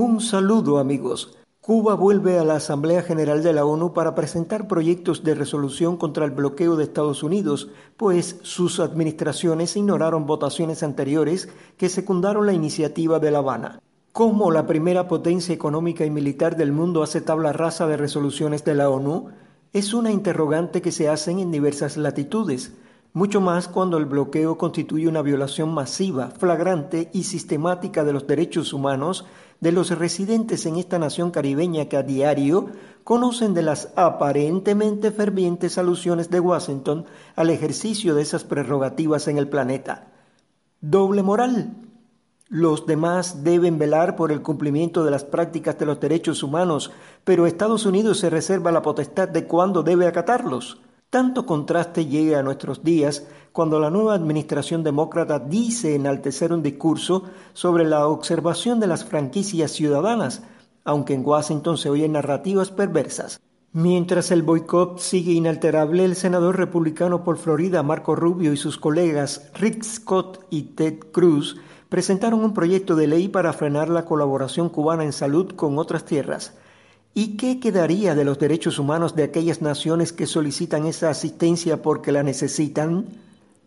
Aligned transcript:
Un 0.00 0.20
saludo 0.20 0.78
amigos. 0.78 1.36
Cuba 1.60 1.96
vuelve 1.96 2.38
a 2.38 2.44
la 2.44 2.54
Asamblea 2.54 3.02
General 3.02 3.42
de 3.42 3.52
la 3.52 3.64
ONU 3.64 3.94
para 3.94 4.14
presentar 4.14 4.68
proyectos 4.68 5.24
de 5.24 5.34
resolución 5.34 5.96
contra 5.96 6.24
el 6.24 6.30
bloqueo 6.30 6.76
de 6.76 6.84
Estados 6.84 7.24
Unidos, 7.24 7.70
pues 7.96 8.38
sus 8.42 8.78
administraciones 8.78 9.76
ignoraron 9.76 10.24
votaciones 10.24 10.84
anteriores 10.84 11.48
que 11.76 11.88
secundaron 11.88 12.46
la 12.46 12.52
iniciativa 12.52 13.18
de 13.18 13.32
La 13.32 13.38
Habana. 13.38 13.80
¿Cómo 14.12 14.52
la 14.52 14.68
primera 14.68 15.08
potencia 15.08 15.52
económica 15.52 16.04
y 16.06 16.10
militar 16.10 16.56
del 16.56 16.70
mundo 16.70 17.02
hace 17.02 17.20
tabla 17.20 17.52
rasa 17.52 17.88
de 17.88 17.96
resoluciones 17.96 18.64
de 18.64 18.76
la 18.76 18.90
ONU? 18.90 19.30
Es 19.72 19.94
una 19.94 20.12
interrogante 20.12 20.80
que 20.80 20.92
se 20.92 21.08
hacen 21.08 21.40
en 21.40 21.50
diversas 21.50 21.96
latitudes 21.96 22.72
mucho 23.18 23.40
más 23.40 23.66
cuando 23.66 23.98
el 23.98 24.06
bloqueo 24.06 24.56
constituye 24.56 25.08
una 25.08 25.22
violación 25.22 25.74
masiva, 25.74 26.28
flagrante 26.30 27.10
y 27.12 27.24
sistemática 27.24 28.04
de 28.04 28.12
los 28.12 28.28
derechos 28.28 28.72
humanos 28.72 29.26
de 29.58 29.72
los 29.72 29.90
residentes 29.90 30.64
en 30.66 30.76
esta 30.76 31.00
nación 31.00 31.32
caribeña 31.32 31.86
que 31.86 31.96
a 31.96 32.04
diario 32.04 32.68
conocen 33.02 33.54
de 33.54 33.62
las 33.62 33.88
aparentemente 33.96 35.10
fervientes 35.10 35.78
alusiones 35.78 36.30
de 36.30 36.38
Washington 36.38 37.06
al 37.34 37.50
ejercicio 37.50 38.14
de 38.14 38.22
esas 38.22 38.44
prerrogativas 38.44 39.26
en 39.26 39.36
el 39.36 39.48
planeta. 39.48 40.12
Doble 40.80 41.24
moral. 41.24 41.74
Los 42.48 42.86
demás 42.86 43.42
deben 43.42 43.78
velar 43.78 44.14
por 44.14 44.30
el 44.30 44.42
cumplimiento 44.42 45.04
de 45.04 45.10
las 45.10 45.24
prácticas 45.24 45.76
de 45.76 45.86
los 45.86 45.98
derechos 45.98 46.44
humanos, 46.44 46.92
pero 47.24 47.48
Estados 47.48 47.84
Unidos 47.84 48.20
se 48.20 48.30
reserva 48.30 48.70
la 48.70 48.82
potestad 48.82 49.28
de 49.28 49.44
cuándo 49.44 49.82
debe 49.82 50.06
acatarlos. 50.06 50.80
Tanto 51.10 51.46
contraste 51.46 52.04
llega 52.04 52.38
a 52.38 52.42
nuestros 52.42 52.84
días 52.84 53.26
cuando 53.52 53.80
la 53.80 53.88
nueva 53.88 54.12
administración 54.12 54.84
demócrata 54.84 55.38
dice 55.38 55.94
enaltecer 55.94 56.52
un 56.52 56.62
discurso 56.62 57.22
sobre 57.54 57.84
la 57.84 58.06
observación 58.06 58.78
de 58.78 58.88
las 58.88 59.06
franquicias 59.06 59.70
ciudadanas, 59.70 60.42
aunque 60.84 61.14
en 61.14 61.24
Washington 61.24 61.78
se 61.78 61.88
oyen 61.88 62.12
narrativas 62.12 62.70
perversas. 62.70 63.40
Mientras 63.72 64.30
el 64.30 64.42
boicot 64.42 64.98
sigue 64.98 65.32
inalterable, 65.32 66.04
el 66.04 66.14
senador 66.14 66.58
republicano 66.58 67.24
por 67.24 67.38
Florida 67.38 67.82
Marco 67.82 68.14
Rubio 68.14 68.52
y 68.52 68.58
sus 68.58 68.76
colegas 68.76 69.50
Rick 69.54 69.84
Scott 69.84 70.44
y 70.50 70.74
Ted 70.74 70.98
Cruz 71.10 71.56
presentaron 71.88 72.44
un 72.44 72.52
proyecto 72.52 72.96
de 72.96 73.06
ley 73.06 73.28
para 73.28 73.54
frenar 73.54 73.88
la 73.88 74.04
colaboración 74.04 74.68
cubana 74.68 75.04
en 75.04 75.14
salud 75.14 75.54
con 75.56 75.78
otras 75.78 76.04
tierras. 76.04 76.52
¿Y 77.14 77.36
qué 77.36 77.58
quedaría 77.58 78.14
de 78.14 78.24
los 78.24 78.38
derechos 78.38 78.78
humanos 78.78 79.16
de 79.16 79.24
aquellas 79.24 79.60
naciones 79.60 80.12
que 80.12 80.26
solicitan 80.26 80.86
esa 80.86 81.10
asistencia 81.10 81.82
porque 81.82 82.12
la 82.12 82.22
necesitan? 82.22 83.06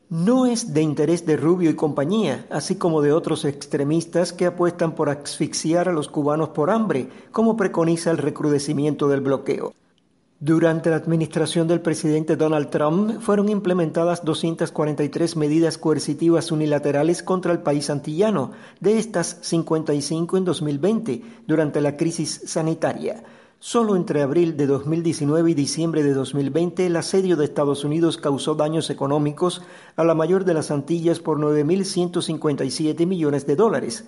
No 0.10 0.46
es 0.46 0.74
de 0.74 0.82
interés 0.82 1.26
de 1.26 1.38
Rubio 1.38 1.70
y 1.70 1.76
compañía, 1.76 2.46
así 2.50 2.76
como 2.76 3.02
de 3.02 3.14
otros 3.14 3.46
extremistas 3.46 4.34
que 4.34 4.46
apuestan 4.46 4.94
por 4.94 5.10
asfixiar 5.10 5.88
a 5.88 5.94
los 5.94 6.10
cubanos 6.10 6.50
por 6.50 6.70
hambre, 6.70 7.10
como 7.32 7.56
preconiza 7.56 8.12
el 8.12 8.18
recrudecimiento 8.18 9.08
del 9.08 9.22
bloqueo. 9.22 9.74
Durante 10.44 10.90
la 10.90 10.96
administración 10.96 11.68
del 11.68 11.82
presidente 11.82 12.36
Donald 12.36 12.72
Trump 12.72 13.22
fueron 13.22 13.48
implementadas 13.48 14.26
243 14.26 15.36
medidas 15.36 15.78
coercitivas 15.78 16.52
unilaterales 16.52 17.22
contra 17.22 17.52
el 17.52 17.60
país 17.60 17.92
antillano, 17.92 18.50
de 18.80 18.98
estas 18.98 19.38
55 19.42 20.38
en 20.38 20.46
2020, 20.46 21.22
durante 21.46 21.80
la 21.80 21.96
crisis 21.96 22.42
sanitaria. 22.46 23.24
Solo 23.60 23.96
entre 23.96 24.24
abril 24.24 24.58
de 24.58 24.66
2019 24.66 25.52
y 25.52 25.54
diciembre 25.54 26.02
de 26.02 26.16
2020 26.16 26.88
el 26.88 26.96
asedio 26.96 27.38
de 27.38 27.46
Estados 27.46 27.84
Unidos 27.84 28.18
causó 28.18 28.56
daños 28.56 28.90
económicos 28.90 29.62
a 29.96 30.04
la 30.04 30.16
mayor 30.16 30.44
de 30.44 30.56
las 30.56 30.72
Antillas 30.72 31.20
por 31.20 31.38
9.157 31.38 33.06
millones 33.06 33.46
de 33.46 33.56
dólares. 33.56 34.06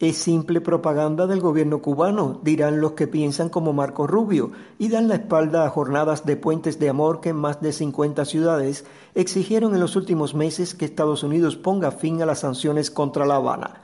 Es 0.00 0.16
simple 0.16 0.62
propaganda 0.62 1.26
del 1.26 1.40
gobierno 1.40 1.82
cubano, 1.82 2.40
dirán 2.42 2.80
los 2.80 2.92
que 2.92 3.06
piensan 3.06 3.50
como 3.50 3.74
Marco 3.74 4.06
Rubio, 4.06 4.50
y 4.78 4.88
dan 4.88 5.08
la 5.08 5.16
espalda 5.16 5.66
a 5.66 5.68
jornadas 5.68 6.24
de 6.24 6.38
puentes 6.38 6.78
de 6.78 6.88
amor 6.88 7.20
que 7.20 7.28
en 7.28 7.36
más 7.36 7.60
de 7.60 7.70
50 7.70 8.24
ciudades 8.24 8.86
exigieron 9.14 9.74
en 9.74 9.80
los 9.80 9.96
últimos 9.96 10.34
meses 10.34 10.74
que 10.74 10.86
Estados 10.86 11.22
Unidos 11.22 11.56
ponga 11.56 11.90
fin 11.90 12.22
a 12.22 12.24
las 12.24 12.38
sanciones 12.38 12.90
contra 12.90 13.26
La 13.26 13.36
Habana. 13.36 13.82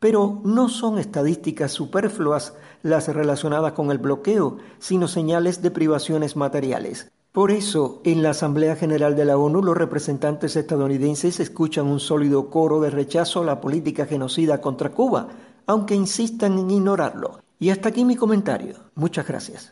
Pero 0.00 0.40
no 0.42 0.70
son 0.70 0.98
estadísticas 0.98 1.70
superfluas 1.70 2.54
las 2.82 3.08
relacionadas 3.08 3.72
con 3.72 3.90
el 3.90 3.98
bloqueo, 3.98 4.56
sino 4.78 5.06
señales 5.06 5.60
de 5.60 5.70
privaciones 5.70 6.34
materiales. 6.34 7.12
Por 7.30 7.50
eso, 7.50 8.00
en 8.04 8.22
la 8.22 8.30
Asamblea 8.30 8.74
General 8.74 9.14
de 9.14 9.26
la 9.26 9.36
ONU, 9.36 9.62
los 9.62 9.76
representantes 9.76 10.56
estadounidenses 10.56 11.40
escuchan 11.40 11.86
un 11.86 12.00
sólido 12.00 12.48
coro 12.48 12.80
de 12.80 12.88
rechazo 12.88 13.42
a 13.42 13.44
la 13.44 13.60
política 13.60 14.06
genocida 14.06 14.62
contra 14.62 14.90
Cuba, 14.90 15.28
aunque 15.68 15.94
insistan 15.94 16.58
en 16.58 16.70
ignorarlo. 16.70 17.40
Y 17.60 17.70
hasta 17.70 17.90
aquí 17.90 18.04
mi 18.04 18.16
comentario. 18.16 18.74
Muchas 18.94 19.26
gracias. 19.26 19.66